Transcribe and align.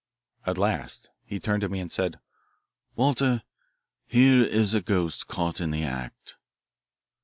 At 0.47 0.57
last 0.57 1.11
he 1.23 1.39
turned 1.39 1.61
to 1.61 1.69
me 1.69 1.79
and 1.79 1.91
said, 1.91 2.17
"Walter, 2.95 3.43
here 4.07 4.41
is 4.43 4.73
a 4.73 4.81
ghost 4.81 5.27
caught 5.27 5.61
in 5.61 5.69
the 5.69 5.83
act." 5.83 6.37